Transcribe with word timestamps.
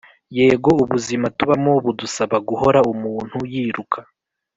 yego 0.37 0.69
ubuzima 0.83 1.27
tubamo 1.37 1.73
budusaba 1.85 2.37
guhora 2.49 2.79
umuntu 2.93 3.37
yiruka 3.51 3.99